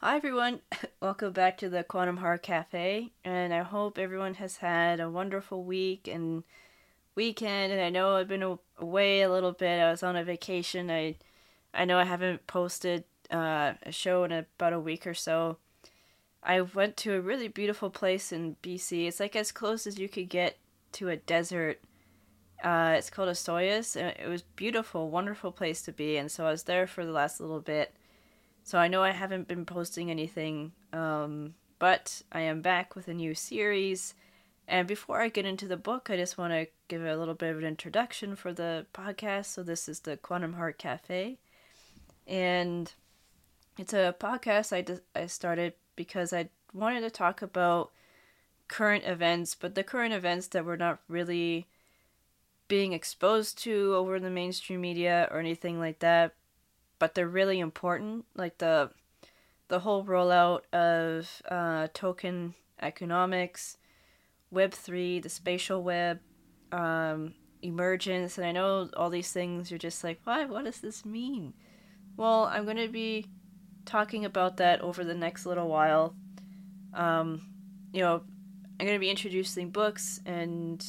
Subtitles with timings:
[0.00, 0.60] Hi everyone,
[1.00, 5.64] welcome back to the Quantum Heart Cafe, and I hope everyone has had a wonderful
[5.64, 6.44] week and
[7.14, 7.72] weekend.
[7.72, 9.80] And I know I've been away a little bit.
[9.80, 10.90] I was on a vacation.
[10.90, 11.16] I,
[11.72, 15.56] I know I haven't posted uh, a show in about a week or so.
[16.42, 19.08] I went to a really beautiful place in BC.
[19.08, 20.58] It's like as close as you could get
[20.92, 21.80] to a desert.
[22.62, 23.96] Uh, it's called Osoyoos.
[23.96, 27.12] And it was beautiful, wonderful place to be, and so I was there for the
[27.12, 27.94] last little bit
[28.66, 33.14] so I know I haven't been posting anything, um, but I am back with a
[33.14, 34.12] new series.
[34.66, 37.52] And before I get into the book, I just want to give a little bit
[37.52, 39.46] of an introduction for the podcast.
[39.46, 41.38] So this is the Quantum Heart Cafe,
[42.26, 42.92] and
[43.78, 44.84] it's a podcast I
[45.16, 47.92] I started because I wanted to talk about
[48.66, 51.68] current events, but the current events that we're not really
[52.66, 56.34] being exposed to over the mainstream media or anything like that,
[56.98, 58.24] but they're really important.
[58.34, 58.90] Like the
[59.68, 63.78] the whole rollout of uh, token economics,
[64.50, 66.20] Web three, the spatial web,
[66.70, 69.70] um, emergence, and I know all these things.
[69.70, 70.44] You're just like, why?
[70.44, 71.52] What does this mean?
[72.16, 73.26] Well, I'm going to be
[73.84, 76.14] talking about that over the next little while.
[76.94, 77.42] Um,
[77.92, 78.22] you know,
[78.78, 80.84] I'm going to be introducing books and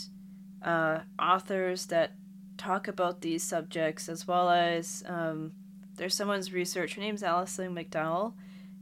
[0.63, 2.13] uh, authors that
[2.57, 5.53] talk about these subjects, as well as um,
[5.97, 6.95] there's someone's research.
[6.95, 8.33] Her name's Alison McDowell,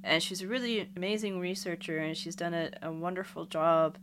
[0.03, 3.97] and she's a really amazing researcher, and she's done a, a wonderful job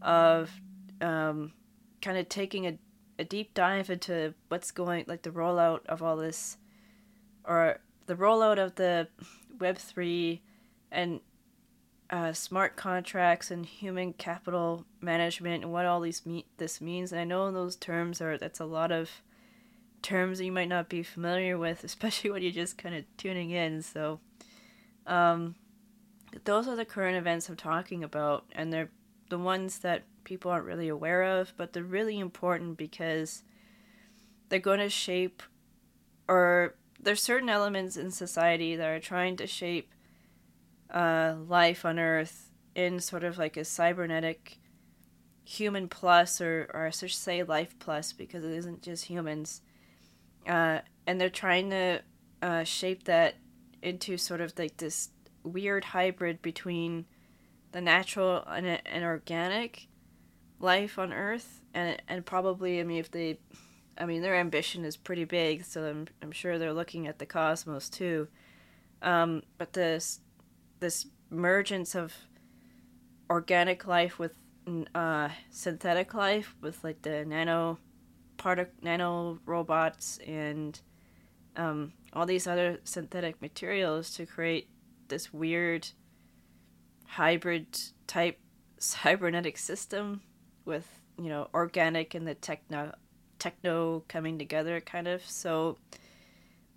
[0.00, 0.50] of
[1.00, 1.52] um,
[2.00, 2.78] kind of taking a,
[3.18, 6.56] a deep dive into what's going, like the rollout of all this,
[7.44, 9.08] or the rollout of the
[9.58, 10.40] Web3
[10.90, 11.20] and
[12.10, 17.12] uh, smart contracts and human capital management and what all these me- this means.
[17.12, 19.22] And I know those terms are that's a lot of
[20.04, 23.50] terms that you might not be familiar with, especially when you're just kind of tuning
[23.50, 23.82] in.
[23.82, 24.20] So,
[25.06, 25.56] um,
[26.44, 28.90] those are the current events I'm talking about, and they're
[29.30, 33.42] the ones that people aren't really aware of, but they're really important because
[34.48, 35.42] they're going to shape,
[36.28, 39.90] or there's certain elements in society that are trying to shape
[40.90, 44.58] uh, life on Earth in sort of like a cybernetic
[45.44, 49.62] human plus, or, or I should say life plus, because it isn't just humans
[50.46, 52.02] uh, and they're trying to
[52.42, 53.36] uh, shape that
[53.82, 55.10] into sort of like this
[55.42, 57.04] weird hybrid between
[57.72, 59.88] the natural and, and organic
[60.60, 63.38] life on Earth, and and probably I mean if they,
[63.98, 67.26] I mean their ambition is pretty big, so I'm I'm sure they're looking at the
[67.26, 68.28] cosmos too,
[69.02, 70.20] um, but this
[70.80, 72.14] this emergence of
[73.28, 74.32] organic life with
[74.94, 77.78] uh, synthetic life with like the nano
[78.44, 80.82] part nano robots and
[81.56, 84.68] um, all these other synthetic materials to create
[85.08, 85.88] this weird
[87.06, 87.66] hybrid
[88.06, 88.38] type
[88.78, 90.20] cybernetic system
[90.66, 92.92] with you know organic and the techno
[93.38, 95.24] techno coming together kind of.
[95.24, 95.78] So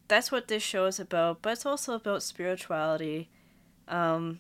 [0.07, 3.29] that's what this show is about but it's also about spirituality
[3.89, 4.39] um,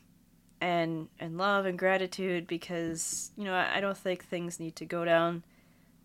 [0.61, 4.85] and and love and gratitude because you know I, I don't think things need to
[4.85, 5.43] go down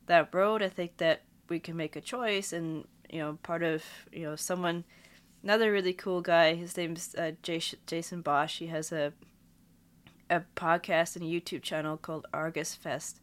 [0.07, 2.53] that road, I think that we can make a choice.
[2.53, 4.85] And you know, part of you know someone,
[5.43, 6.55] another really cool guy.
[6.55, 8.59] His name's uh, Jason Bosch.
[8.59, 9.13] He has a
[10.31, 13.21] a podcast and a YouTube channel called Argus Fest,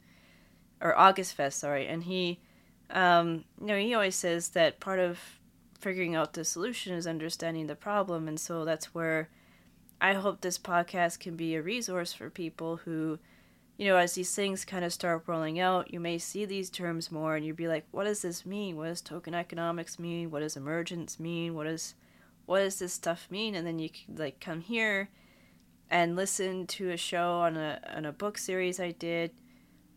[0.79, 1.88] or August Fest, sorry.
[1.88, 2.39] And he,
[2.91, 5.19] um, you know, he always says that part of
[5.79, 9.29] figuring out the solution is understanding the problem, and so that's where
[10.01, 13.19] I hope this podcast can be a resource for people who
[13.79, 17.13] you know, as these things kind of start rolling out, you may see these terms
[17.13, 18.75] more and you'd be like, what does this mean?
[18.75, 20.29] What does token economics mean?
[20.29, 21.56] What does emergence mean?
[21.56, 21.95] What does
[22.45, 23.56] what does this stuff mean?
[23.56, 25.07] And then you could like come here
[25.89, 29.31] and listen to a show on a on a book series I did.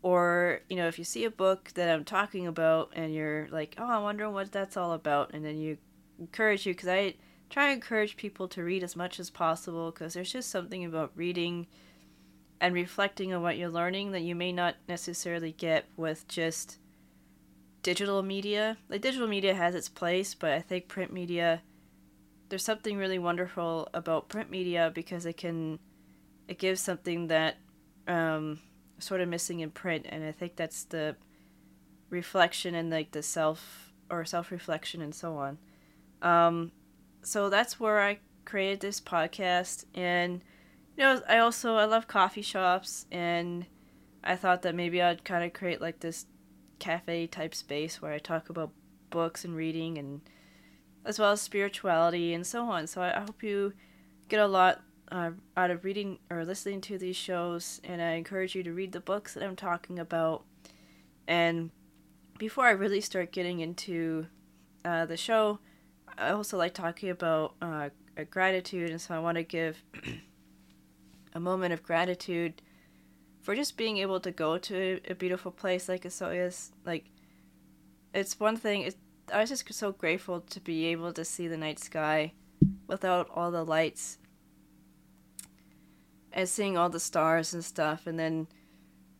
[0.01, 3.75] Or, you know, if you see a book that I'm talking about and you're like,
[3.79, 5.79] oh, I'm wondering what that's all about, and then you
[6.21, 7.15] encourage you, because I
[7.51, 11.13] try to encourage people to read as much as possible, because there's just something about
[11.17, 11.67] reading
[12.63, 16.79] and reflecting on what you're learning that you may not necessarily get with just
[17.83, 18.79] digital media.
[18.89, 21.61] Like digital media has its place, but I think print media
[22.49, 25.79] there's something really wonderful about print media because it can
[26.47, 27.57] it gives something that
[28.07, 28.61] um,
[28.99, 31.17] sort of missing in print and I think that's the
[32.11, 35.59] reflection and like the self or self reflection and so on.
[36.21, 36.71] Um,
[37.23, 40.45] so that's where I created this podcast and
[40.97, 43.67] you know, I also I love coffee shops, and
[44.23, 46.27] I thought that maybe I'd kind of create like this
[46.79, 48.73] cafe type space where I talk about
[49.11, 50.21] books and reading, and
[51.05, 52.87] as well as spirituality and so on.
[52.87, 53.73] So I, I hope you
[54.29, 58.55] get a lot uh, out of reading or listening to these shows, and I encourage
[58.55, 60.45] you to read the books that I'm talking about.
[61.27, 61.71] And
[62.39, 64.27] before I really start getting into
[64.85, 65.59] uh, the show,
[66.19, 67.91] I also like talking about uh,
[68.31, 69.83] gratitude, and so I want to give
[71.35, 72.63] a moment of gratitude
[73.41, 76.71] for just being able to go to a beautiful place like Osoyoos.
[76.85, 77.07] Like,
[78.15, 78.83] it's one thing.
[78.83, 78.97] It,
[79.33, 82.33] I was just so grateful to be able to see the night sky
[82.87, 84.19] without all the lights
[86.33, 88.47] and seeing all the stars and stuff, and then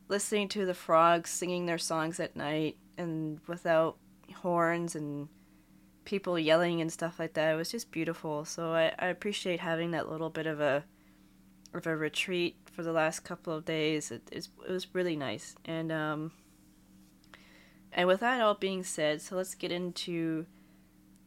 [0.09, 3.97] listening to the frogs singing their songs at night and without
[4.37, 5.29] horns and
[6.05, 7.53] people yelling and stuff like that.
[7.53, 8.45] It was just beautiful.
[8.45, 10.85] So I, I appreciate having that little bit of a
[11.73, 14.11] of a retreat for the last couple of days.
[14.11, 15.55] It, it was really nice.
[15.65, 16.33] And um
[17.93, 20.47] and with that all being said, so let's get into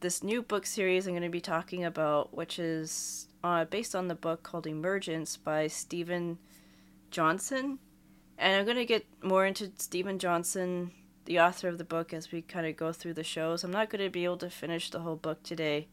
[0.00, 4.08] this new book series I'm going to be talking about, which is uh, based on
[4.08, 6.38] the book called Emergence by Steven
[7.10, 7.78] Johnson.
[8.36, 10.90] And I'm going to get more into Steven Johnson,
[11.24, 13.64] the author of the book, as we kind of go through the shows.
[13.64, 15.86] I'm not going to be able to finish the whole book today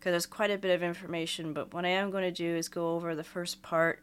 [0.00, 2.68] because there's quite a bit of information, but what I am going to do is
[2.68, 4.02] go over the first part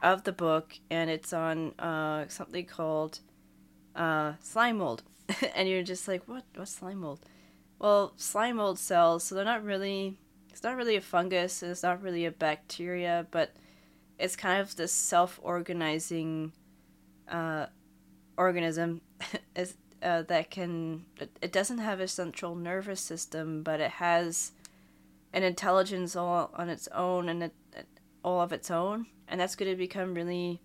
[0.00, 3.18] of the book, and it's on uh, something called
[3.96, 5.02] uh, slime mold.
[5.56, 6.44] and you're just like, what?
[6.54, 7.20] What's slime mold?
[7.80, 10.16] Well, slime mold cells, so they're not really
[10.52, 13.54] it's not really a fungus, it's not really a bacteria, but
[14.18, 16.52] it's kind of this self-organizing
[17.28, 17.66] uh,
[18.36, 19.00] organism
[19.56, 24.52] is, uh, that can it, it doesn't have a central nervous system, but it has
[25.32, 27.54] an intelligence all on its own and it,
[28.24, 30.60] all of its own, and that's going to become really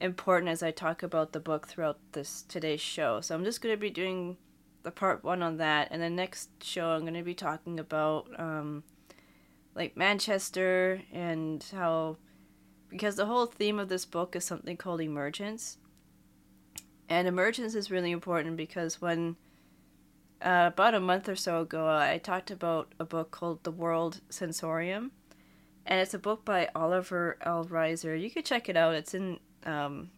[0.00, 3.20] important as I talk about the book throughout this today's show.
[3.20, 4.36] So I'm just going to be doing
[4.82, 8.28] the part one on that, and the next show I'm going to be talking about
[8.38, 8.84] um,
[9.74, 12.18] like Manchester and how
[12.90, 15.78] because the whole theme of this book is something called emergence,
[17.08, 19.36] and emergence is really important because when
[20.42, 24.20] uh, about a month or so ago I talked about a book called The World
[24.28, 25.12] Sensorium,
[25.86, 27.64] and it's a book by Oliver L.
[27.64, 28.20] Reiser.
[28.20, 28.94] You could check it out.
[28.94, 30.10] It's in um,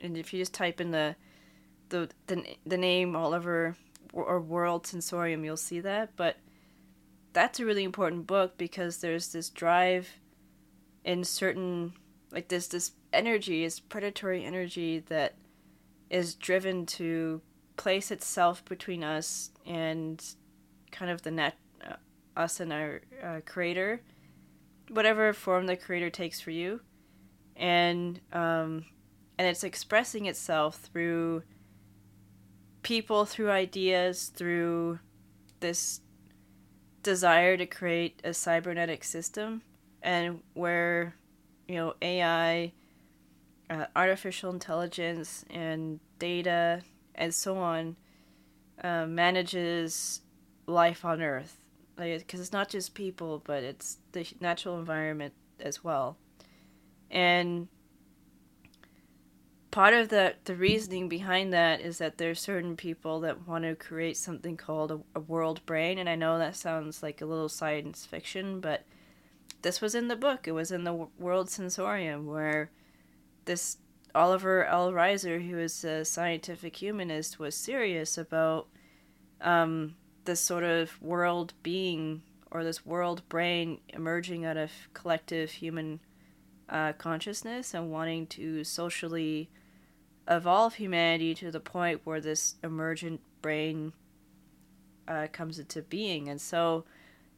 [0.00, 1.16] and if you just type in the
[1.88, 3.76] the the, the name Oliver
[4.12, 6.10] or World Sensorium, you'll see that.
[6.16, 6.36] But
[7.32, 10.08] that's a really important book because there's this drive
[11.04, 11.92] in certain
[12.30, 15.34] like this this energy is predatory energy that
[16.10, 17.40] is driven to
[17.76, 20.24] place itself between us and
[20.90, 21.56] kind of the net
[21.86, 21.96] uh,
[22.36, 24.00] us and our uh, creator
[24.90, 26.80] whatever form the creator takes for you.
[27.56, 28.84] And um
[29.38, 31.42] and it's expressing itself through
[32.82, 34.98] people through ideas through
[35.60, 36.00] this
[37.02, 39.62] desire to create a cybernetic system
[40.02, 41.14] and where
[41.66, 42.72] you know ai
[43.70, 46.82] uh, artificial intelligence and data
[47.14, 47.96] and so on
[48.82, 50.20] uh, manages
[50.66, 51.58] life on earth.
[51.96, 56.16] Because like, it's not just people but it's the natural environment as well.
[57.10, 57.68] And
[59.70, 63.74] part of the the reasoning behind that is that there's certain people that want to
[63.74, 67.48] create something called a, a, world brain and i know that sounds like a little
[67.48, 68.84] science fiction but
[69.64, 70.46] this was in the book.
[70.46, 72.70] It was in the world sensorium where
[73.46, 73.78] this
[74.14, 78.68] oliver l reiser who is a scientific humanist was serious about
[79.40, 79.94] um,
[80.24, 86.00] this sort of world being or this world brain emerging out of collective human
[86.68, 89.50] uh, consciousness and wanting to socially
[90.28, 93.92] evolve humanity to the point where this emergent brain
[95.06, 96.28] uh, comes into being.
[96.28, 96.84] And so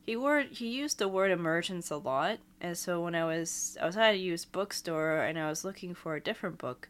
[0.06, 2.38] he word he used the word emergence a lot.
[2.60, 5.94] And so when I was I was at a used bookstore and I was looking
[5.94, 6.88] for a different book,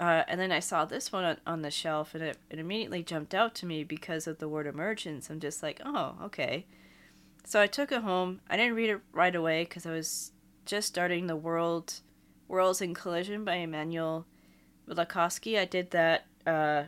[0.00, 3.02] uh, and then I saw this one on, on the shelf and it, it immediately
[3.02, 5.30] jumped out to me because of the word emergence.
[5.30, 6.66] I'm just like, oh, okay.
[7.44, 8.40] So I took it home.
[8.50, 10.32] I didn't read it right away because I was
[10.66, 12.00] just starting the world
[12.48, 14.26] Worlds in Collision by Immanuel
[14.88, 15.58] Velikovsky.
[15.58, 16.84] I did that uh,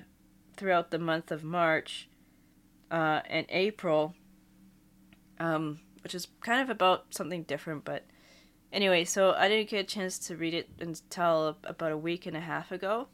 [0.56, 2.08] throughout the month of March
[2.90, 4.14] uh, and April,
[5.40, 7.84] um, which is kind of about something different.
[7.84, 8.04] But
[8.72, 12.36] anyway, so I didn't get a chance to read it until about a week and
[12.36, 13.08] a half ago.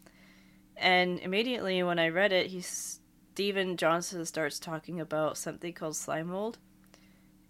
[0.77, 6.29] And immediately when I read it, he Steven Johnson starts talking about something called slime
[6.29, 6.59] mold.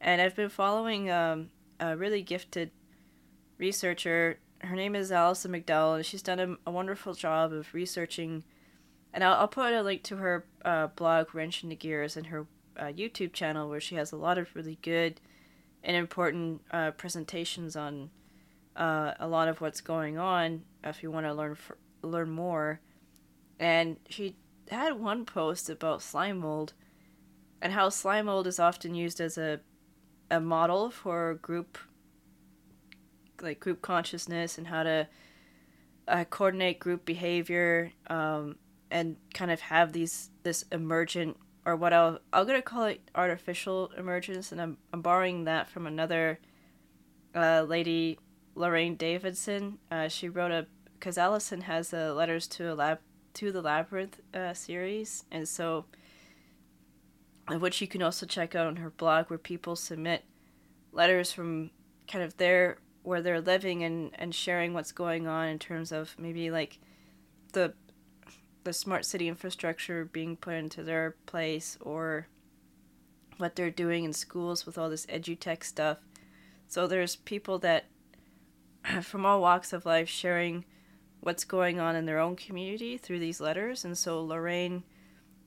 [0.00, 2.71] And I've been following um, a really gifted
[3.59, 8.45] researcher her name is Alison McDowell, and she's done a, a wonderful job of researching.
[9.12, 12.47] And I'll, I'll put a link to her uh, blog, Wrench the Gears, and her
[12.78, 15.21] uh, YouTube channel, where she has a lot of really good
[15.83, 18.11] and important uh, presentations on
[18.76, 22.80] uh, a lot of what's going on if you want to learn for, learn more.
[23.59, 24.37] And she
[24.71, 26.73] had one post about slime mold
[27.62, 29.61] and how slime mold is often used as a
[30.30, 31.78] a model for group
[33.40, 35.06] like group consciousness and how to
[36.09, 38.56] uh, coordinate group behavior um,
[38.90, 43.90] and kind of have these this emergent or what I'll I'm gonna call it artificial
[43.99, 46.38] emergence, and I'm I'm borrowing that from another
[47.35, 48.18] uh, lady,
[48.54, 49.78] Lorraine Davidson.
[49.90, 53.00] Uh, she wrote a because Allison has a letters to a lab
[53.35, 55.85] to the labyrinth uh, series, and so
[57.50, 60.25] which you can also check out on her blog, where people submit
[60.92, 61.70] letters from
[62.06, 66.14] kind of their where they're living and and sharing what's going on in terms of
[66.16, 66.78] maybe like
[67.52, 67.75] the
[68.66, 72.26] the smart city infrastructure being put into their place or
[73.37, 75.99] what they're doing in schools with all this edutech stuff.
[76.66, 77.85] So there's people that
[79.02, 80.64] from all walks of life sharing
[81.20, 83.85] what's going on in their own community through these letters.
[83.85, 84.82] And so Lorraine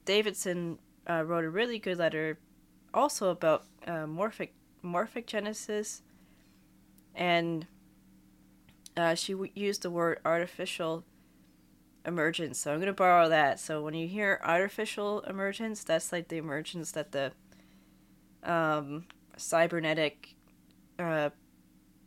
[0.06, 2.40] Davidson uh, wrote a really good letter
[2.94, 6.02] also about uh, morphic morphic genesis
[7.14, 7.68] and
[8.96, 11.04] uh, she w- used the word artificial
[12.06, 12.60] emergence.
[12.60, 13.60] So I'm going to borrow that.
[13.60, 17.32] So when you hear artificial emergence, that's like the emergence that the
[18.44, 19.06] um,
[19.38, 20.36] cybernetic
[20.98, 21.30] uh,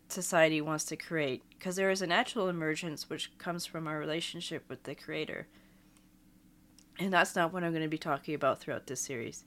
[0.08, 1.42] society wants to create.
[1.50, 5.46] Because there is a natural emergence which comes from our relationship with the creator.
[6.98, 9.44] And that's not what I'm going to be talking about throughout this series.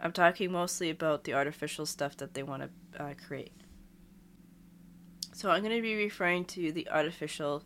[0.00, 3.52] I'm talking mostly about the artificial stuff that they want to uh, create.
[5.32, 7.62] So I'm going to be referring to the artificial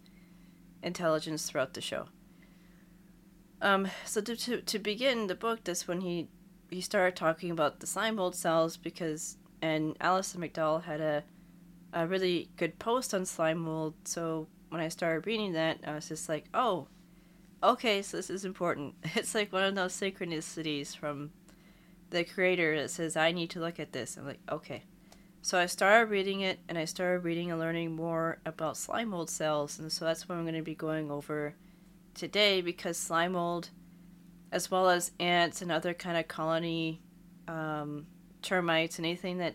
[0.87, 2.07] intelligence throughout the show.
[3.61, 6.29] Um, so to, to, to begin the book, that's when he
[6.71, 11.25] he started talking about the slime mold cells because and Alison McDowell had a
[11.93, 13.95] a really good post on slime mold.
[14.05, 16.89] So when I started reading that, I was just like, oh,
[17.63, 18.95] okay, so this is important.
[19.15, 21.31] It's like one of those synchronicities from
[22.11, 24.17] the creator that says I need to look at this.
[24.17, 24.83] I'm like, okay.
[25.47, 29.31] So I started reading it, and I started reading and learning more about slime mold
[29.31, 31.55] cells, and so that's what I'm going to be going over
[32.15, 33.71] today because slime mold,
[34.51, 37.01] as well as ants and other kind of colony
[37.47, 38.09] um,
[38.43, 39.55] termites and anything that,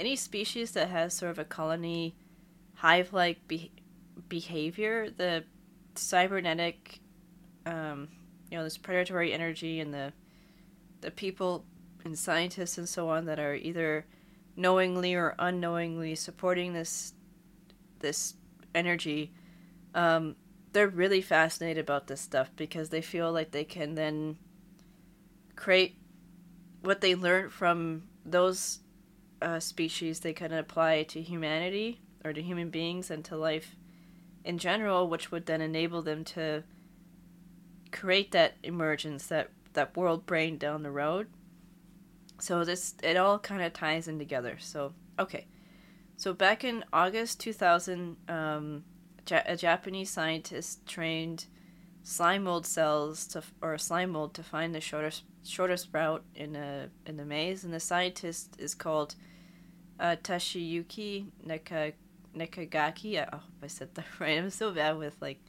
[0.00, 2.16] any species that has sort of a colony
[2.74, 3.70] hive-like be-
[4.28, 5.44] behavior, the
[5.94, 6.98] cybernetic,
[7.66, 8.08] um,
[8.50, 10.12] you know, this predatory energy and the
[11.02, 11.64] the people
[12.04, 14.06] and scientists and so on that are either
[14.56, 17.14] knowingly or unknowingly supporting this
[18.00, 18.34] this
[18.74, 19.32] energy
[19.94, 20.36] um,
[20.72, 24.36] they're really fascinated about this stuff because they feel like they can then
[25.56, 25.96] create
[26.82, 28.80] what they learned from those
[29.40, 33.76] uh, species they can apply to humanity or to human beings and to life
[34.44, 36.62] in general which would then enable them to
[37.92, 41.28] create that emergence that that world brain down the road
[42.38, 44.56] so this it all kind of ties in together.
[44.58, 45.46] So okay,
[46.16, 48.84] so back in August 2000, um,
[49.30, 51.46] a Japanese scientist trained
[52.02, 56.88] slime mold cells to or slime mold to find the shortest shortest route in a
[57.06, 59.14] in the maze, and the scientist is called
[59.98, 61.92] uh, Toshiyuki Neka,
[62.36, 64.38] I Oh, I said that right.
[64.38, 65.40] I'm so bad with like,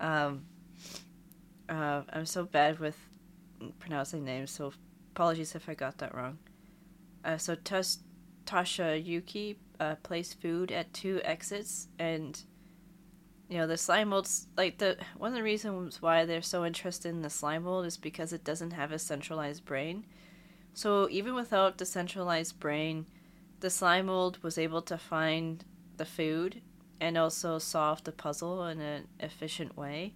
[0.00, 0.46] um,
[1.68, 2.96] uh, I'm so bad with
[3.78, 4.50] pronouncing names.
[4.50, 4.72] So
[5.16, 6.36] Apologies if I got that wrong.
[7.24, 12.38] Uh, so Tasha Yuki uh, placed food at two exits, and
[13.48, 14.48] you know the slime molds.
[14.58, 17.96] Like the one of the reasons why they're so interested in the slime mold is
[17.96, 20.04] because it doesn't have a centralized brain.
[20.74, 23.06] So even without the centralized brain,
[23.60, 25.64] the slime mold was able to find
[25.96, 26.60] the food
[27.00, 30.12] and also solve the puzzle in an efficient way.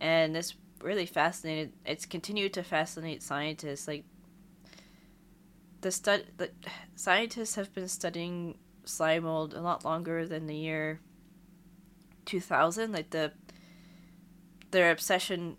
[0.00, 1.72] And this really fascinated.
[1.86, 3.86] It's continued to fascinate scientists.
[3.86, 4.04] Like
[5.84, 6.50] the stud the
[6.96, 10.98] scientists have been studying slime mold a lot longer than the year
[12.24, 13.30] 2000 like the
[14.70, 15.58] their obsession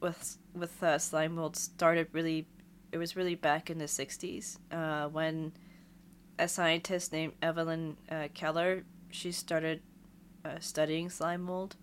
[0.00, 2.48] with with uh, slime mold started really
[2.90, 5.52] it was really back in the 60s uh, when
[6.36, 9.82] a scientist named Evelyn uh, Keller she started
[10.44, 11.76] uh, studying slime mold.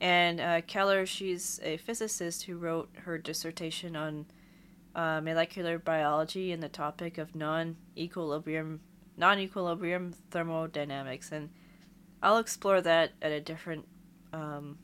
[0.00, 4.26] And uh, Keller she's a physicist who wrote her dissertation on
[4.94, 8.80] uh, molecular biology and the topic of non-equilibrium
[9.16, 11.50] non-equilibrium thermodynamics and
[12.22, 13.86] I'll explore that at a different
[14.32, 14.78] um,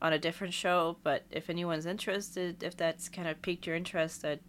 [0.00, 4.22] on a different show but if anyone's interested if that's kind of piqued your interest
[4.22, 4.40] that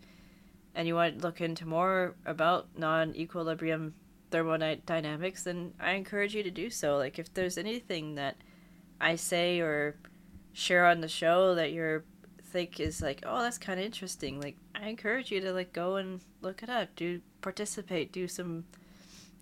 [0.76, 3.94] and you want to look into more about non-equilibrium
[4.32, 6.98] thermodynamics, then I encourage you to do so.
[6.98, 8.38] Like if there's anything that
[9.02, 9.98] I say or
[10.54, 12.04] share on the show that you
[12.44, 15.98] think is like, oh, that's kind of interesting, like I encourage you to like go
[15.98, 18.66] and look it up, do participate, do some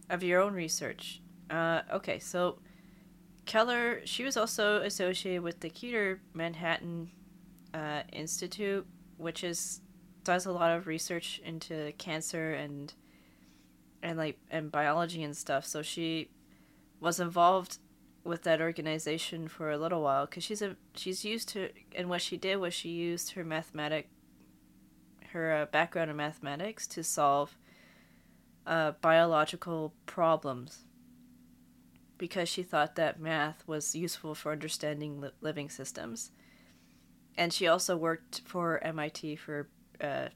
[0.09, 1.21] of your own research.
[1.49, 2.59] Uh, okay, so
[3.45, 7.11] Keller, she was also associated with the Keter Manhattan
[7.73, 8.85] uh, Institute,
[9.17, 9.81] which is
[10.23, 12.93] does a lot of research into cancer and
[14.03, 15.65] and like and biology and stuff.
[15.65, 16.29] So she
[16.99, 17.77] was involved
[18.23, 22.21] with that organization for a little while because she's a she's used to and what
[22.21, 24.09] she did was she used her mathematic
[25.37, 27.57] her uh, background in mathematics to solve
[28.65, 30.83] uh, biological problems
[32.17, 36.31] because she thought that math was useful for understanding li- living systems.
[37.37, 39.69] And she also worked for MIT for,
[40.01, 40.29] uh,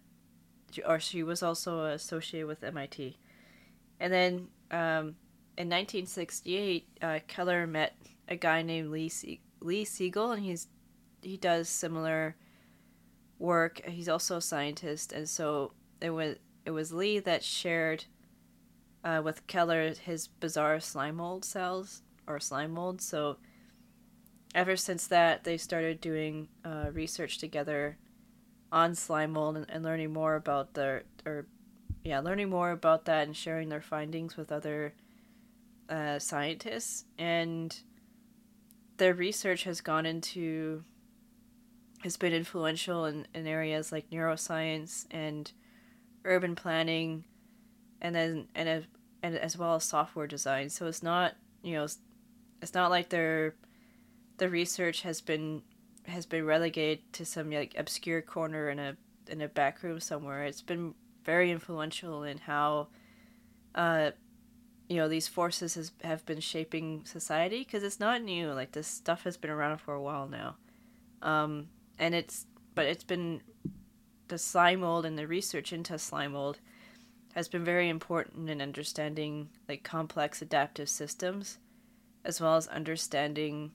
[0.87, 3.17] or she was also associated with MIT.
[3.99, 4.33] And then
[4.69, 5.15] um,
[5.57, 7.95] in 1968, uh, Keller met
[8.27, 10.67] a guy named Lee Sie- Lee Segel, and he's
[11.21, 12.35] he does similar
[13.41, 13.81] work.
[13.85, 18.05] He's also a scientist, and so it was it was Lee that shared
[19.03, 23.01] uh, with Keller his bizarre slime mold cells or slime mold.
[23.01, 23.37] So
[24.53, 27.97] ever since that, they started doing uh, research together
[28.71, 31.47] on slime mold and, and learning more about their or
[32.03, 34.93] yeah, learning more about that and sharing their findings with other
[35.89, 37.05] uh, scientists.
[37.17, 37.75] And
[38.97, 40.83] their research has gone into
[42.03, 45.51] has been influential in, in areas like neuroscience and
[46.25, 47.23] urban planning
[48.01, 48.83] and then and as,
[49.23, 50.69] and as well as software design.
[50.69, 51.87] So it's not you know
[52.61, 53.55] it's not like their
[54.37, 55.61] the research has been
[56.07, 60.43] has been relegated to some like obscure corner in a in a back room somewhere.
[60.43, 62.87] It's been very influential in how
[63.75, 64.11] uh
[64.89, 68.87] you know these forces has, have been shaping society because it's not new like this
[68.87, 70.55] stuff has been around for a while now
[71.21, 71.69] um
[72.01, 73.41] and it's but it's been
[74.27, 76.59] the slime mold and the research into slime mold
[77.33, 81.59] has been very important in understanding like complex adaptive systems
[82.25, 83.71] as well as understanding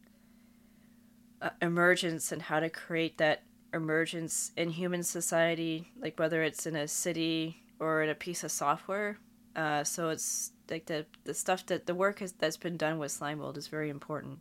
[1.41, 6.77] uh, emergence and how to create that emergence in human society like whether it's in
[6.77, 9.19] a city or in a piece of software.
[9.55, 13.13] Uh, so it's like the the stuff that the work has, that's been done with
[13.13, 14.39] slime mold is very important.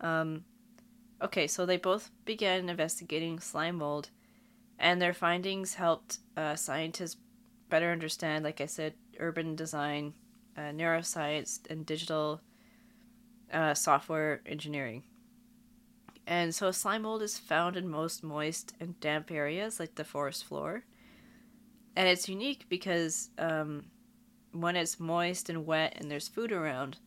[0.00, 0.44] Um,
[1.22, 4.10] okay so they both began investigating slime mold
[4.78, 7.16] and their findings helped uh, scientists
[7.68, 10.14] better understand, like I said, urban design,
[10.56, 12.40] uh, neuroscience, and digital
[13.52, 15.02] uh, software engineering.
[16.26, 20.44] And so slime mold is found in most moist and damp areas like the forest
[20.44, 20.84] floor.
[21.96, 23.86] And it's unique because um,
[24.52, 26.98] when it's moist and wet and there's food around,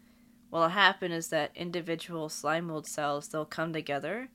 [0.51, 4.29] what'll happen is that individual slime mold cells they'll come together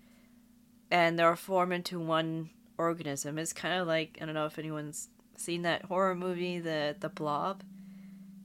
[0.90, 3.38] and they'll form into one organism.
[3.38, 7.08] It's kind of like I don't know if anyone's seen that horror movie, the the
[7.08, 7.62] Blob?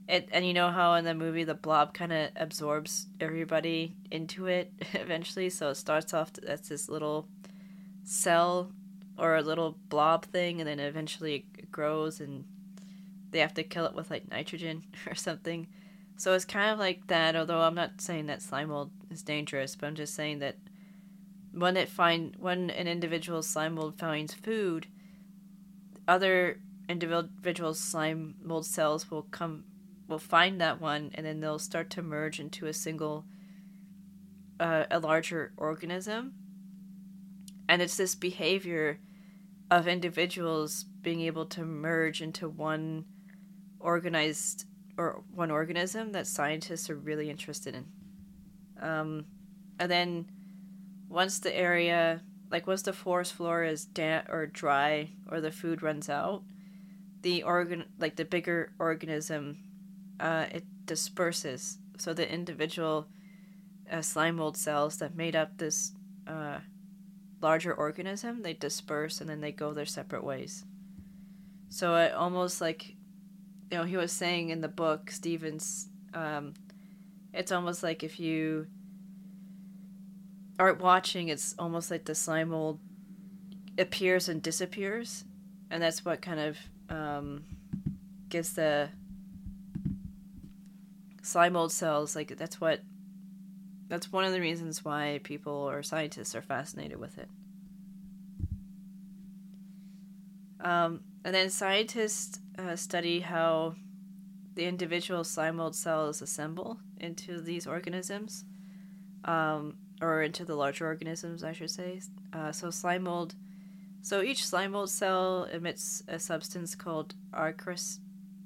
[0.08, 4.46] It and you know how in the movie the Blob kind of absorbs everybody into
[4.46, 5.50] it eventually.
[5.50, 7.26] So it starts off as this little
[8.04, 8.70] cell
[9.18, 12.44] or a little blob thing, and then eventually it grows, and
[13.30, 15.68] they have to kill it with like nitrogen or something.
[16.16, 17.36] So it's kind of like that.
[17.36, 20.56] Although I'm not saying that slime mold is dangerous, but I'm just saying that
[21.52, 24.86] when it find when an individual slime mold finds food,
[26.06, 29.64] other individual slime mold cells will come
[30.08, 33.24] will find that one and then they'll start to merge into a single
[34.60, 36.34] uh, a larger organism
[37.68, 38.98] and it's this behavior
[39.70, 43.04] of individuals being able to merge into one
[43.80, 47.86] organized or one organism that scientists are really interested in.
[48.80, 49.26] Um,
[49.78, 50.26] and then
[51.08, 55.82] once the area like once the forest floor is damp or dry or the food
[55.82, 56.42] runs out
[57.22, 59.58] the organ like the bigger organism
[60.20, 61.78] uh, it disperses.
[61.98, 63.08] So the individual
[63.90, 65.92] uh, slime mold cells that made up this
[66.26, 66.58] uh,
[67.40, 70.64] larger organism they disperse and then they go their separate ways.
[71.68, 72.96] So it almost like
[73.72, 76.54] you know he was saying in the book stevens um,
[77.32, 78.66] it's almost like if you
[80.58, 82.78] aren't watching it's almost like the slime mold
[83.78, 85.24] appears and disappears
[85.70, 86.58] and that's what kind of
[86.90, 87.42] um,
[88.28, 88.90] gives the
[91.22, 92.80] slime mold cells like that's what
[93.92, 97.28] that's one of the reasons why people or scientists are fascinated with it.
[100.62, 103.74] Um, and then scientists uh, study how
[104.54, 108.44] the individual slime mold cells assemble into these organisms,
[109.24, 112.00] um, or into the larger organisms, I should say.
[112.32, 113.34] Uh, so slime mold.
[114.02, 117.98] So each slime mold cell emits a substance called acris,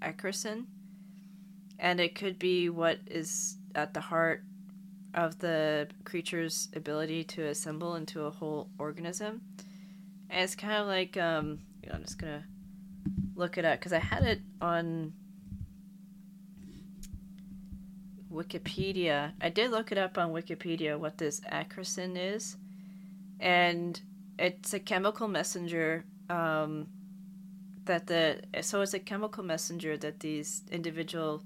[0.02, 0.66] acrasin,
[1.79, 4.42] and it could be what is at the heart
[5.14, 9.40] of the creature's ability to assemble into a whole organism.
[10.29, 11.61] And it's kind of like um,
[11.92, 12.44] I'm just gonna
[13.35, 15.12] look it up because I had it on
[18.33, 19.33] Wikipedia.
[19.40, 22.57] I did look it up on Wikipedia what this acrasin is,
[23.40, 24.01] and
[24.38, 26.88] it's a chemical messenger um,
[27.85, 31.42] that the so it's a chemical messenger that these individual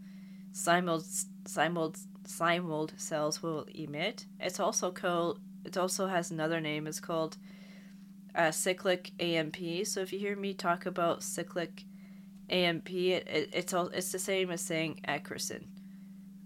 [0.53, 1.05] cymold
[1.45, 4.27] cymold cymold cells will emit.
[4.41, 5.41] It's also called.
[5.65, 6.87] It also has another name.
[6.87, 7.37] It's called
[8.35, 9.57] uh, cyclic AMP.
[9.85, 11.85] So if you hear me talk about cyclic
[12.49, 15.65] AMP, it, it, it's all it's the same as saying acrasin.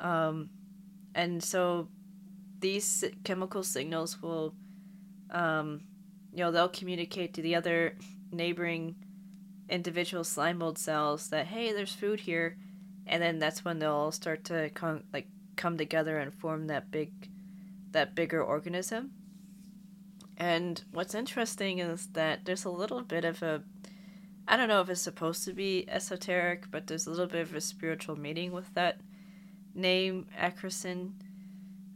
[0.01, 0.51] Um,
[1.15, 1.89] and so
[2.61, 4.55] these chemical signals will,
[5.31, 5.83] um,
[6.33, 7.97] you know, they'll communicate to the other
[8.33, 8.97] neighboring
[9.69, 12.57] individual slime mold cells that hey, there's food here,
[13.07, 16.91] and then that's when they'll all start to come like come together and form that
[16.91, 17.13] big,
[17.93, 19.13] that bigger organism.
[20.37, 23.63] And what's interesting is that there's a little bit of a
[24.47, 27.55] I don't know if it's supposed to be esoteric, but there's a little bit of
[27.55, 29.01] a spiritual meaning with that
[29.75, 31.13] name, Acrasin.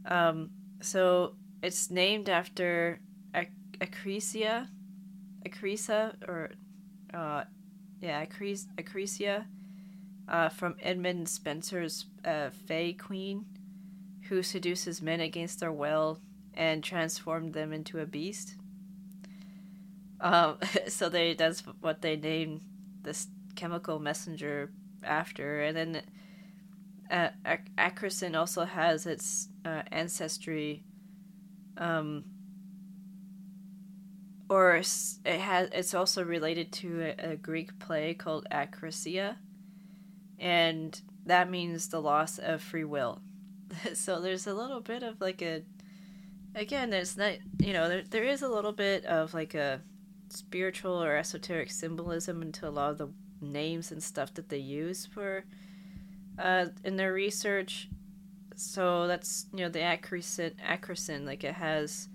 [0.05, 0.49] Um,
[0.81, 2.99] so it's named after
[3.35, 4.67] Ac- Acrasia,
[5.47, 6.49] Acresa, or
[7.13, 7.43] uh,
[8.01, 9.45] yeah, Acres- Acrasia,
[10.27, 13.45] uh, from Edmund Spenser's uh, Fay Queen,
[14.29, 16.19] who seduces men against their will
[16.59, 18.55] and transformed them into a beast.
[20.19, 22.61] Um, so they that's what they named
[23.01, 24.69] this chemical messenger
[25.01, 26.01] after, and then
[27.09, 30.83] uh, Ac- also has its uh, ancestry,
[31.77, 32.25] um,
[34.49, 39.37] or it has it's also related to a, a Greek play called Acrosia,
[40.37, 43.21] and that means the loss of free will.
[43.93, 45.63] so there's a little bit of like a
[46.55, 49.81] again, there's not, you know, there, there is a little bit of like a
[50.29, 53.09] spiritual or esoteric symbolism into a lot of the
[53.41, 55.43] names and stuff that they use for
[56.37, 57.89] uh, in their research.
[58.55, 62.09] So that's you know the acrasin, acrasin like it has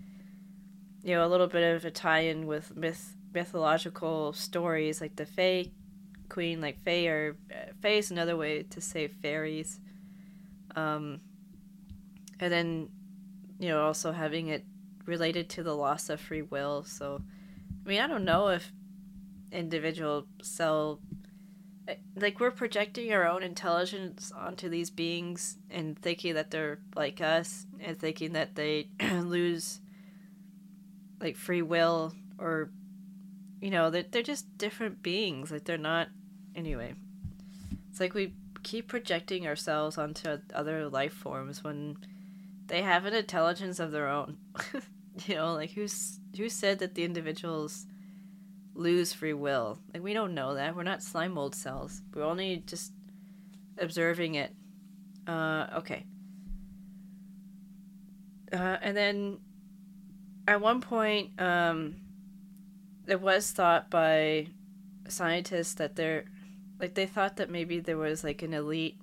[1.02, 5.70] you know a little bit of a tie-in with myth mythological stories like the Fae
[6.28, 9.80] Queen, like Fae or uh, Fae is another way to say fairies.
[10.76, 11.20] Um,
[12.40, 12.88] and then
[13.64, 14.62] you know, also having it
[15.06, 16.84] related to the loss of free will.
[16.84, 17.22] So,
[17.82, 18.70] I mean, I don't know if
[19.50, 21.00] individual cell
[21.88, 27.22] eh, like we're projecting our own intelligence onto these beings and thinking that they're like
[27.22, 29.80] us and thinking that they lose
[31.18, 32.68] like free will or
[33.62, 36.08] you know they're, they're just different beings like they're not
[36.54, 36.94] anyway
[37.88, 41.96] it's like we keep projecting ourselves onto other life forms when
[42.66, 44.36] they have an intelligence of their own.
[45.26, 47.86] you know, like who's who said that the individuals
[48.74, 49.78] lose free will?
[49.92, 50.74] Like we don't know that.
[50.74, 52.02] We're not slime mold cells.
[52.14, 52.92] We're only just
[53.78, 54.52] observing it.
[55.26, 56.04] Uh, okay.
[58.52, 59.38] Uh, and then
[60.46, 61.96] at one point, um,
[63.06, 64.48] it was thought by
[65.08, 66.24] scientists that there,
[66.78, 68.96] like they thought that maybe there was like an elite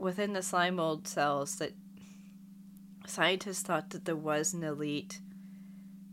[0.00, 1.72] within the slime mold cells that
[3.06, 5.20] scientists thought that there was an elite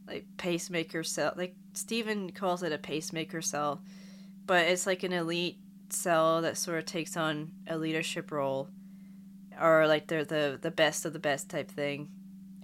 [0.08, 3.82] like pacemaker cell like Steven calls it a pacemaker cell
[4.46, 5.58] but it's like an elite
[5.90, 8.70] cell that sort of takes on a leadership role
[9.62, 12.10] or like they're the the best of the best type thing.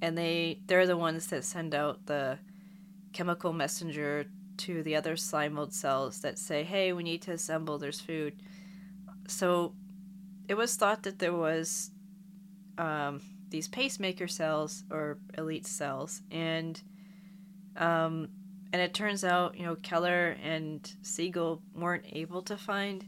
[0.02, 2.40] And they they're the ones that send out the
[3.14, 4.26] chemical messenger
[4.58, 8.36] to the other slime mold cells that say hey we need to assemble there's food.
[9.28, 9.74] So
[10.48, 11.92] it was thought that there was
[12.78, 16.82] um, these pacemaker cells or elite cells, and
[17.78, 18.30] um,
[18.72, 23.06] and it turns out you know Keller and Segel weren't able to find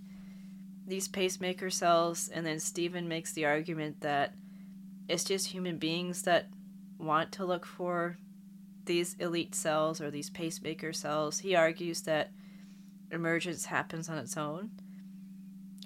[0.87, 4.33] these pacemaker cells, and then Steven makes the argument that
[5.07, 6.47] it's just human beings that
[6.97, 8.17] want to look for
[8.85, 11.39] these elite cells or these pacemaker cells.
[11.39, 12.31] He argues that
[13.11, 14.71] emergence happens on its own.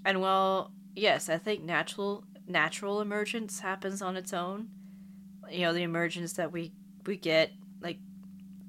[0.06, 4.70] And while yes, I think natural natural emergence happens on its own.
[5.50, 6.72] You know, the emergence that we
[7.06, 7.98] we get like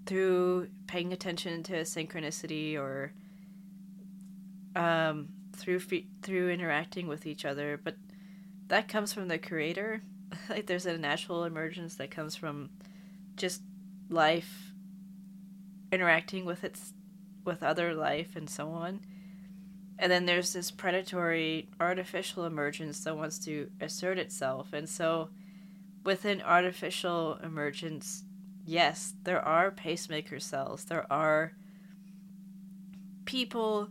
[0.06, 3.12] through paying attention to synchronicity or
[4.76, 5.80] um through
[6.22, 7.96] through interacting with each other, but
[8.68, 10.02] that comes from the creator.
[10.48, 12.70] like there's a natural emergence that comes from
[13.36, 13.62] just
[14.08, 14.72] life
[15.92, 16.92] interacting with its
[17.44, 19.00] with other life and so on.
[20.00, 24.72] And then there's this predatory artificial emergence that wants to assert itself.
[24.72, 25.28] And so
[26.04, 28.24] within artificial emergence,
[28.64, 30.86] yes, there are pacemaker cells.
[30.86, 31.52] There are
[33.26, 33.90] people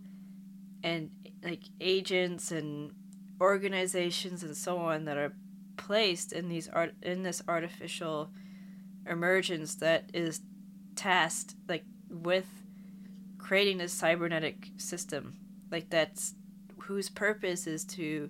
[0.84, 1.12] and
[1.44, 2.92] like agents and
[3.40, 5.34] organizations and so on that are
[5.78, 8.32] placed in these art in this artificial
[9.08, 10.42] emergence that is
[10.96, 12.48] tasked like with
[13.38, 15.38] creating this cybernetic system
[15.72, 16.36] like that's
[16.84, 18.30] whose purpose is to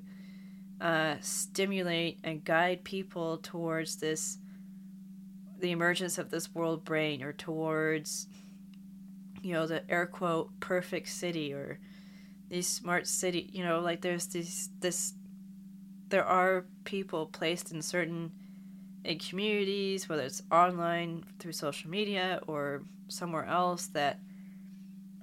[0.81, 4.37] uh, stimulate and guide people towards this
[5.59, 8.27] the emergence of this world brain or towards
[9.41, 11.79] you know the air quote perfect city or
[12.49, 15.13] these smart city you know like there's these this
[16.07, 18.31] there are people placed in certain
[19.03, 24.19] in communities whether it's online through social media or somewhere else that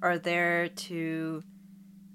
[0.01, 1.43] are there to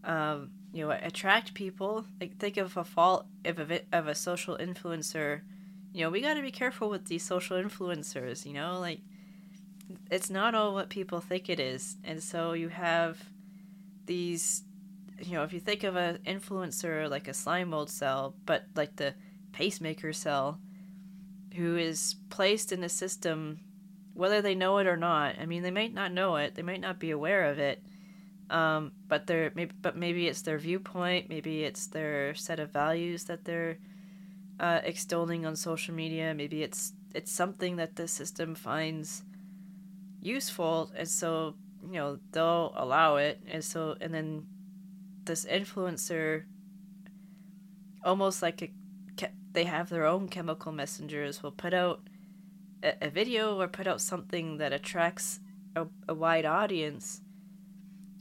[0.04, 2.04] um, you know attract people.
[2.20, 5.42] Like think of a fault of a, of a social influencer.
[5.92, 8.78] You know we got to be careful with these social influencers you know?
[8.80, 9.00] Like
[10.10, 11.96] it's not all what people think it is.
[12.04, 13.18] And so you have
[14.06, 14.64] these
[15.20, 18.96] you know if you think of an influencer like a slime mold cell but like
[18.96, 19.14] the
[19.52, 20.58] pacemaker cell
[21.54, 23.60] who is placed in a system
[24.14, 26.54] whether they know it or not i mean they might not know it.
[26.54, 27.82] They might not be aware of it
[28.52, 33.24] um, but they're maybe, but maybe it's their viewpoint, maybe it's their set of values
[33.24, 33.78] that they're
[34.60, 36.34] uh, extolling on social media.
[36.34, 39.24] Maybe it's it's something that the system finds
[40.20, 44.46] useful, and so you know they'll allow it, and so and then
[45.24, 46.44] this influencer,
[48.04, 48.70] almost like a,
[49.52, 52.02] they have their own chemical messengers, will put out
[52.82, 55.40] a, a video or put out something that attracts
[55.74, 57.22] a, a wide audience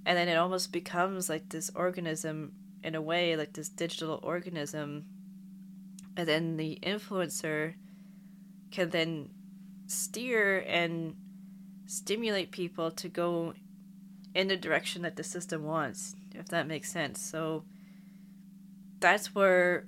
[0.06, 5.06] and then it almost becomes like this organism in a way like this digital organism.
[6.18, 7.76] And then the influencer
[8.72, 9.30] can then
[9.88, 11.16] steer and
[11.86, 13.54] stimulate people to go
[14.34, 17.22] in the direction that the system wants if that makes sense.
[17.22, 17.64] So
[19.00, 19.86] that's where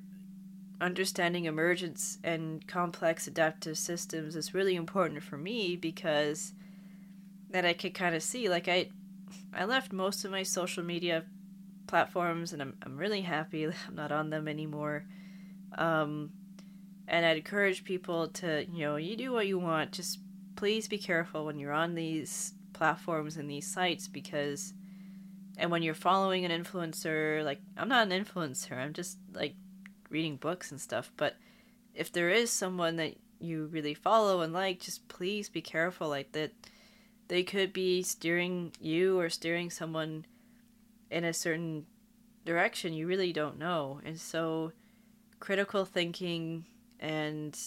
[0.81, 6.53] understanding emergence and complex adaptive systems is really important for me because
[7.51, 8.89] that I could kind of see like I
[9.55, 11.23] I left most of my social media
[11.87, 15.05] platforms, and I'm I'm really happy I'm not on them anymore.
[15.77, 16.31] Um,
[17.07, 19.91] and I'd encourage people to, you know, you do what you want.
[19.91, 20.19] Just
[20.55, 24.73] please be careful when you're on these platforms and these sites because,
[25.57, 29.55] and when you're following an influencer, like I'm not an influencer, I'm just like
[30.09, 31.11] reading books and stuff.
[31.17, 31.35] But
[31.93, 36.07] if there is someone that you really follow and like, just please be careful.
[36.07, 36.51] Like that
[37.27, 40.25] they could be steering you or steering someone
[41.09, 41.85] in a certain
[42.45, 44.01] direction you really don't know.
[44.05, 44.71] And so
[45.39, 46.65] critical thinking
[46.99, 47.57] and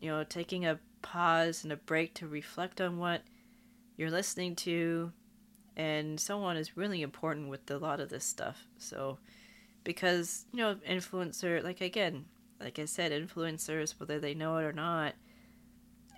[0.00, 3.22] you know taking a pause and a break to reflect on what
[3.96, 5.12] you're listening to
[5.76, 8.66] and so on is really important with a lot of this stuff.
[8.78, 9.18] So
[9.86, 12.24] because you know influencer like again
[12.60, 15.14] like i said influencers whether they know it or not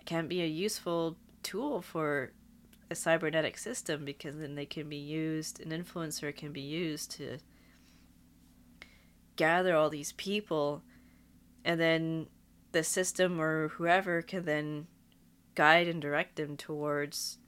[0.07, 2.33] can be a useful tool for
[2.91, 7.39] a cybernetic system because then they can be used an influencer can be used to
[9.39, 10.83] gather all these people.
[11.65, 12.27] And then
[12.73, 14.89] the system or whoever can then
[15.55, 17.39] guide and direct them towards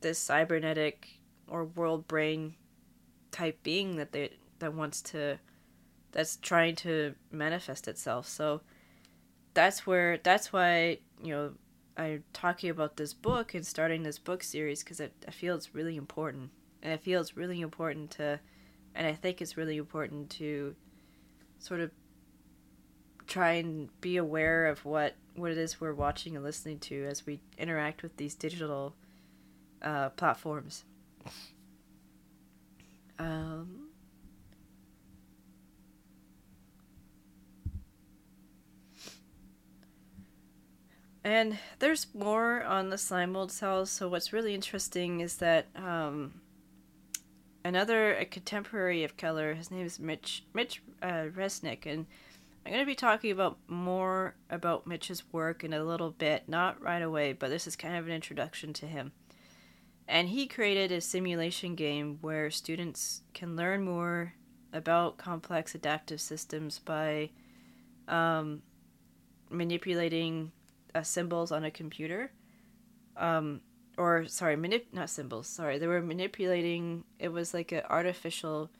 [0.00, 2.56] this cybernetic or world brain
[3.30, 5.38] type being that they that wants to
[6.10, 8.26] that's trying to manifest itself.
[8.26, 8.62] So
[9.52, 11.52] that's where that's why you know
[11.96, 15.74] I'm talking about this book and starting this book series because I, I feel it's
[15.74, 16.50] really important.
[16.82, 18.40] And I feel it's really important to,
[18.94, 20.74] and I think it's really important to
[21.58, 21.90] sort of
[23.26, 27.24] try and be aware of what, what it is we're watching and listening to as
[27.24, 28.94] we interact with these digital
[29.80, 30.84] uh, platforms.
[33.18, 33.83] Um,
[41.24, 43.90] And there's more on the slime mold cells.
[43.90, 46.42] So what's really interesting is that um,
[47.64, 52.04] another a contemporary of Keller, his name is Mitch Mitch uh, Resnick, and
[52.64, 56.80] I'm going to be talking about more about Mitch's work in a little bit, not
[56.80, 59.12] right away, but this is kind of an introduction to him.
[60.06, 64.34] And he created a simulation game where students can learn more
[64.72, 67.30] about complex adaptive systems by
[68.08, 68.62] um,
[69.50, 70.52] manipulating
[70.94, 72.32] uh, symbols on a computer.
[73.16, 73.60] Um,
[73.96, 75.46] or sorry, manip- not symbols.
[75.46, 77.04] Sorry, they were manipulating.
[77.18, 78.70] It was like an artificial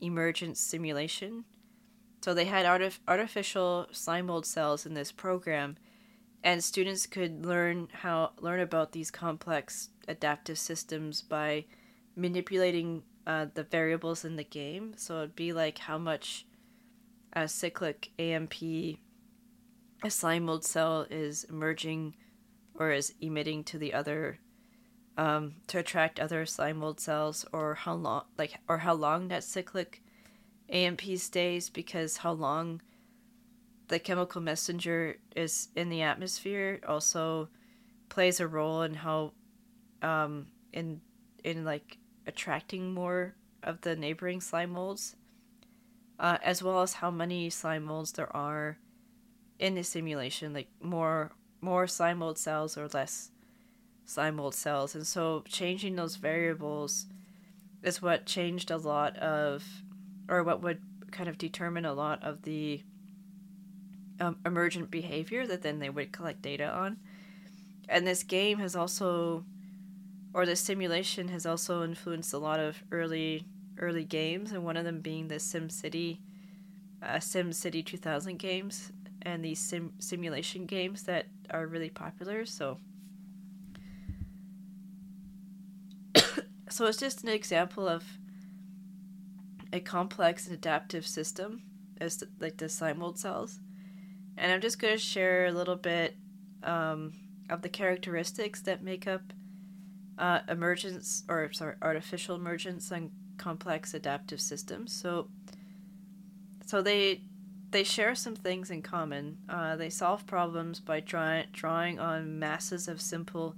[0.00, 1.44] emergence simulation.
[2.22, 5.76] So they had artif- artificial slime mold cells in this program,
[6.42, 11.66] and students could learn how learn about these complex adaptive systems by
[12.16, 14.94] manipulating uh, the variables in the game.
[14.96, 16.46] So it'd be like how much
[17.34, 18.54] a cyclic AMP
[20.04, 22.14] a slime mold cell is emerging
[22.74, 24.38] or is emitting to the other
[25.16, 29.42] um, to attract other slime mold cells or how long like or how long that
[29.42, 30.02] cyclic
[30.68, 32.82] AMP stays because how long
[33.88, 37.48] the chemical messenger is in the atmosphere also
[38.10, 39.32] plays a role in how
[40.02, 41.00] um, in
[41.44, 45.16] in like attracting more of the neighboring slime molds
[46.18, 48.78] uh, as well as how many slime molds there are
[49.64, 53.30] in the simulation, like more more slime mold cells or less
[54.04, 54.94] slime mold cells.
[54.94, 57.06] And so changing those variables
[57.82, 59.64] is what changed a lot of,
[60.28, 62.82] or what would kind of determine a lot of the
[64.20, 66.98] um, emergent behavior that then they would collect data on.
[67.88, 69.46] And this game has also,
[70.34, 73.46] or the simulation has also influenced a lot of early
[73.78, 76.18] early games, and one of them being the SimCity,
[77.02, 78.92] uh, SimCity 2000 games
[79.24, 82.44] and these sim- simulation games that are really popular.
[82.44, 82.78] So,
[86.68, 88.04] so it's just an example of
[89.72, 91.62] a complex and adaptive system,
[92.00, 93.58] as the, like the slime mold cells.
[94.36, 96.16] And I'm just going to share a little bit
[96.62, 97.12] um,
[97.50, 99.32] of the characteristics that make up
[100.18, 104.92] uh, emergence, or sorry, artificial emergence and complex adaptive systems.
[104.92, 105.28] So,
[106.66, 107.22] so they
[107.74, 109.36] they share some things in common.
[109.48, 113.56] Uh, they solve problems by try- drawing on masses of simple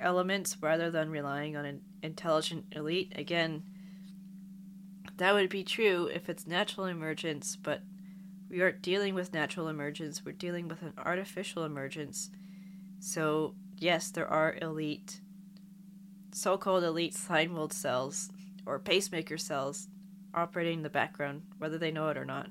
[0.00, 3.12] elements rather than relying on an intelligent elite.
[3.16, 3.62] Again,
[5.18, 7.82] that would be true if it's natural emergence, but
[8.48, 12.30] we aren't dealing with natural emergence, we're dealing with an artificial emergence.
[12.98, 15.20] So, yes, there are elite,
[16.32, 17.18] so called elite
[17.50, 18.30] mold cells
[18.64, 19.88] or pacemaker cells
[20.32, 22.48] operating in the background, whether they know it or not.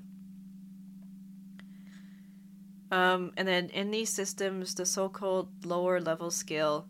[2.94, 6.86] Um, and then in these systems, the so called lower level scale,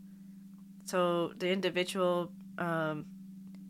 [0.85, 3.07] so the individual, um,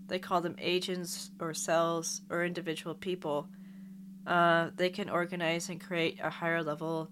[0.08, 3.46] they call them agents or cells or individual people,
[4.26, 7.08] uh, they can organize and create a higher level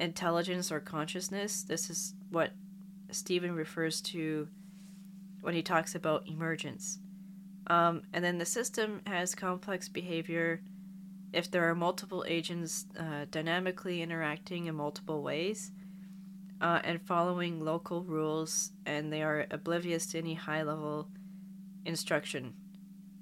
[0.00, 1.62] intelligence or consciousness.
[1.62, 2.50] This is what
[3.12, 4.48] Steven refers to
[5.42, 6.98] when he talks about emergence.
[7.68, 10.60] Um, and then the system has complex behavior
[11.32, 15.70] if there are multiple agents uh, dynamically interacting in multiple ways
[16.60, 21.08] uh, and following local rules, and they are oblivious to any high level
[21.84, 22.54] instruction.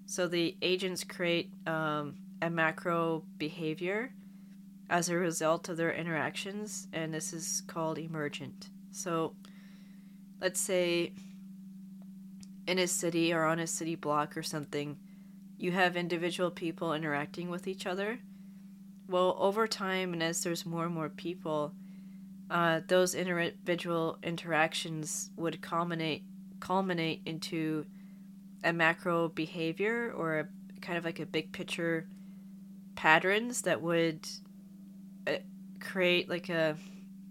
[0.07, 4.13] So the agents create um, a macro behavior
[4.91, 8.71] as a result of their interactions, and this is called emergent.
[8.91, 9.35] So
[10.41, 11.13] let's say
[12.67, 14.97] in a city or on a city block or something,
[15.59, 18.21] you have individual people interacting with each other.
[19.09, 21.73] Well, over time, and as there's more and more people,
[22.51, 26.23] uh, those individual interactions would culminate
[26.61, 27.87] culminate into
[28.65, 30.49] a macro behavior or a
[30.81, 32.09] kind of like a big picture
[32.97, 34.27] patterns that would
[35.27, 35.35] uh,
[35.79, 36.77] create like a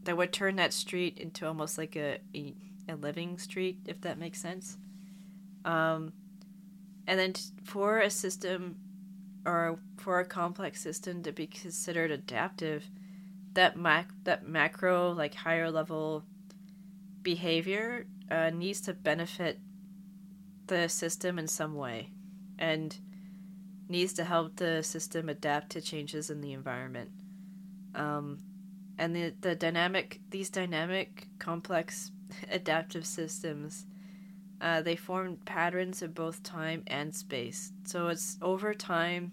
[0.03, 2.53] that would turn that street into almost like a a,
[2.87, 4.77] a living street if that makes sense
[5.65, 6.13] um,
[7.07, 8.75] and then for a system
[9.45, 12.89] or for a complex system to be considered adaptive,
[13.53, 16.23] that mac that macro like higher level
[17.23, 19.59] behavior uh, needs to benefit
[20.67, 22.11] the system in some way,
[22.59, 22.97] and
[23.87, 27.09] needs to help the system adapt to changes in the environment.
[27.95, 28.39] Um,
[28.97, 32.11] and the the dynamic these dynamic complex
[32.51, 33.86] adaptive systems
[34.59, 37.71] uh, they form patterns in both time and space.
[37.85, 39.31] So it's over time,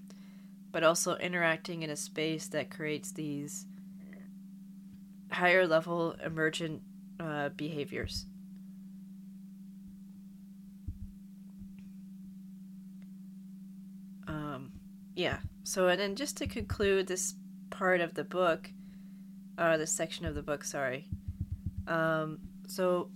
[0.70, 3.66] but also interacting in a space that creates these
[5.30, 6.82] higher level emergent
[7.18, 8.26] uh, behaviors.
[14.26, 14.72] Um,
[15.14, 15.38] yeah.
[15.64, 17.34] So, and then just to conclude this
[17.70, 18.70] part of the book,
[19.56, 21.06] uh, this section of the book, sorry.
[21.86, 23.10] Um, so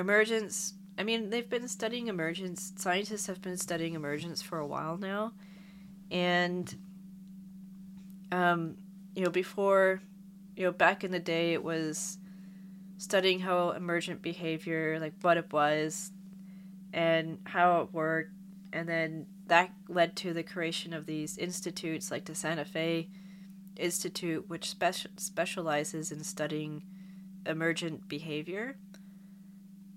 [0.00, 2.74] emergence I mean, they've been studying emergence.
[2.76, 5.32] Scientists have been studying emergence for a while now,
[6.10, 6.76] and
[8.30, 8.76] um,
[9.14, 10.02] you know, before,
[10.56, 12.18] you know, back in the day, it was
[12.98, 16.12] studying how emergent behavior, like what it was,
[16.92, 18.32] and how it worked,
[18.74, 23.08] and then that led to the creation of these institutes like the Santa Fe
[23.76, 26.82] Institute, which speci- specializes in studying
[27.46, 28.76] emergent behavior.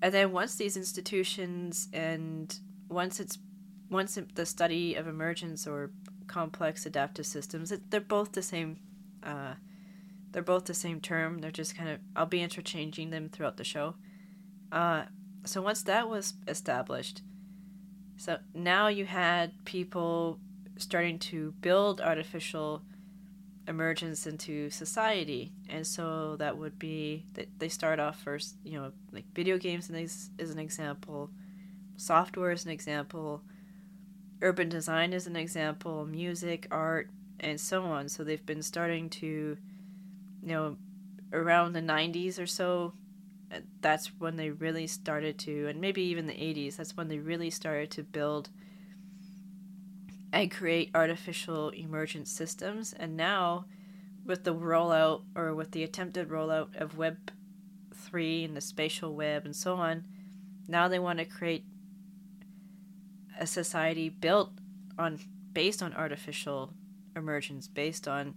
[0.03, 2.53] And then once these institutions and
[2.89, 3.39] once it's
[3.89, 5.91] once the study of emergence or
[6.27, 8.79] complex adaptive systems, it, they're both the same.
[9.23, 9.53] Uh,
[10.31, 11.39] they're both the same term.
[11.39, 13.95] They're just kind of I'll be interchanging them throughout the show.
[14.73, 15.03] Uh,
[15.45, 17.21] so once that was established,
[18.17, 20.37] so now you had people
[20.77, 22.81] starting to build artificial
[23.67, 25.51] emergence into society.
[25.69, 29.89] And so that would be that they start off first you know like video games
[29.89, 31.29] is, is an example.
[31.95, 33.41] Software is an example.
[34.41, 36.05] Urban design is an example.
[36.05, 37.09] Music art
[37.39, 38.09] and so on.
[38.09, 39.57] So they've been starting to
[40.41, 40.77] you know
[41.31, 42.93] around the 90s or so
[43.51, 47.17] uh, that's when they really started to and maybe even the 80s that's when they
[47.17, 48.49] really started to build
[50.33, 52.91] and create artificial emergent systems.
[52.91, 53.65] And now,
[54.25, 57.31] with the rollout or with the attempted rollout of Web
[57.93, 60.03] 3 and the spatial web and so on,
[60.67, 61.65] now they want to create
[63.39, 64.51] a society built
[64.97, 65.19] on
[65.53, 66.73] based on artificial
[67.15, 68.33] emergence, based on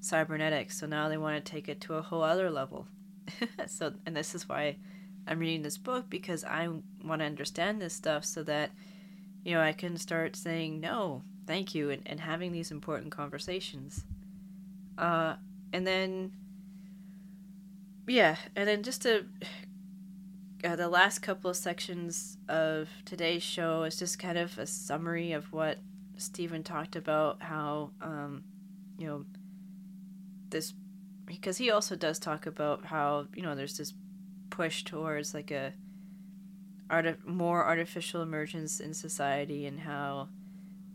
[0.00, 0.80] cybernetics.
[0.80, 2.86] So now they want to take it to a whole other level.
[3.66, 4.76] so, and this is why
[5.26, 6.68] I'm reading this book because I
[7.04, 8.70] want to understand this stuff so that
[9.44, 14.04] you know I can start saying no thank you and, and having these important conversations.
[14.96, 15.34] Uh,
[15.74, 16.30] and then
[18.06, 19.26] yeah and then just to
[20.64, 25.32] uh, the last couple of sections of today's show is just kind of a summary
[25.32, 25.78] of what
[26.16, 28.44] Steven talked about how um,
[28.98, 29.24] you know
[30.48, 30.72] this
[31.26, 33.92] because he also does talk about how you know there's this
[34.48, 35.72] push towards like a
[36.88, 40.28] art more artificial emergence in society and how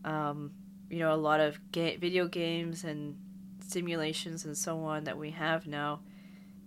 [0.03, 0.51] um,
[0.89, 3.15] you know, a lot of ga- video games and
[3.65, 5.99] simulations and so on that we have now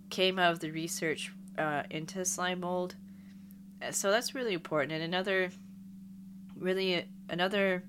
[0.09, 2.95] came out of the research uh, into slime mold.
[3.91, 4.93] So that's really important.
[4.93, 5.49] And another,
[6.55, 7.83] really, another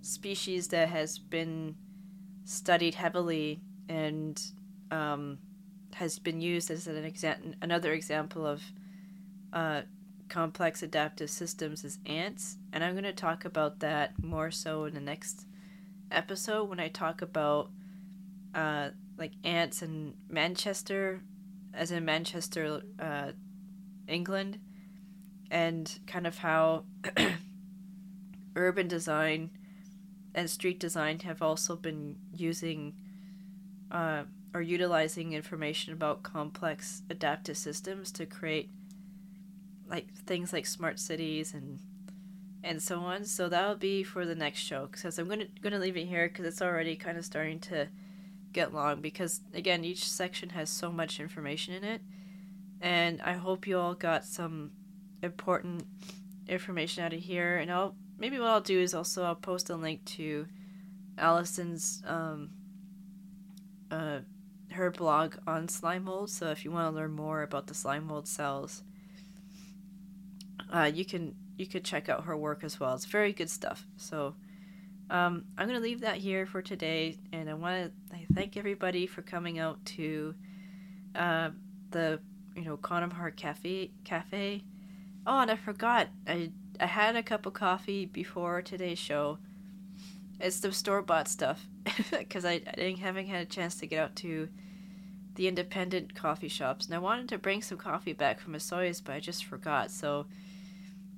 [0.00, 1.76] species that has been
[2.44, 4.40] studied heavily and
[4.90, 5.38] um,
[5.94, 8.62] has been used as an exa- another example of
[9.52, 9.82] uh,
[10.28, 14.94] complex adaptive systems is ants, and I'm going to talk about that more so in
[14.94, 15.46] the next
[16.10, 17.70] episode when I talk about
[18.54, 21.20] uh, like ants in Manchester,
[21.72, 23.32] as in Manchester, uh,
[24.08, 24.58] England,
[25.50, 26.84] and kind of how
[28.56, 29.50] urban design
[30.34, 32.94] and street design have also been using
[33.90, 38.70] uh, or utilizing information about complex adaptive systems to create
[39.88, 41.78] like things like smart cities and
[42.62, 43.24] and so on.
[43.24, 46.46] So that'll be for the next show because I'm gonna gonna leave it here because
[46.46, 47.88] it's already kind of starting to
[48.52, 52.00] get long because again each section has so much information in it,
[52.80, 54.72] and I hope you all got some
[55.22, 55.84] important
[56.48, 57.58] information out of here.
[57.58, 60.46] And I'll maybe what I'll do is also I'll post a link to
[61.18, 62.50] Alison's um
[63.90, 64.20] uh
[64.72, 66.30] her blog on slime mold.
[66.30, 68.82] So if you want to learn more about the slime mold cells
[70.72, 72.94] uh, you can you could check out her work as well.
[72.94, 73.86] It's very good stuff.
[73.96, 74.34] So
[75.10, 79.22] um, I'm gonna leave that here for today, and I want to thank everybody for
[79.22, 80.34] coming out to
[81.14, 81.50] uh,
[81.90, 82.20] the
[82.56, 84.64] you know Quantum Heart Cafe Cafe.
[85.26, 86.50] Oh, and I forgot I
[86.80, 89.38] I had a cup of coffee before today's show.
[90.40, 91.64] It's the store bought stuff
[92.10, 94.48] because I, I didn't haven't had a chance to get out to
[95.34, 99.14] the independent coffee shops, and I wanted to bring some coffee back from Osoyoos, but
[99.14, 99.90] I just forgot.
[99.90, 100.26] So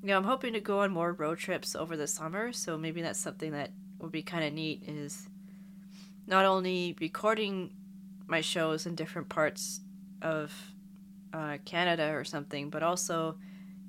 [0.03, 3.03] you know, I'm hoping to go on more road trips over the summer, so maybe
[3.03, 5.29] that's something that would be kind of neat is
[6.27, 7.71] not only recording
[8.27, 9.81] my shows in different parts
[10.23, 10.53] of
[11.33, 13.37] uh, Canada or something, but also,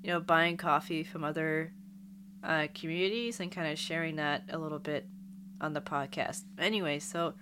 [0.01, 1.71] you know, buying coffee from other
[2.43, 5.05] uh, communities and kind of sharing that a little bit
[5.59, 6.43] on the podcast.
[6.57, 7.33] Anyway, so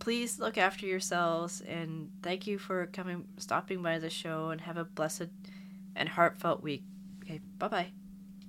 [0.00, 4.76] please look after yourselves and thank you for coming, stopping by the show, and have
[4.76, 5.28] a blessed
[5.94, 6.82] and heartfelt week.
[7.22, 7.92] Okay, bye bye.